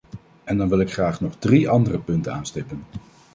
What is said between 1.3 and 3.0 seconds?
drie andere punten aanstippen.